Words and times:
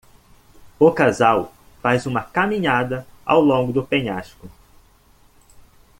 O 0.79 0.91
casal 0.91 1.53
faz 1.79 2.07
uma 2.07 2.23
caminhada 2.23 3.05
ao 3.23 3.39
longo 3.39 3.71
do 3.71 3.85
penhasco. 3.85 4.49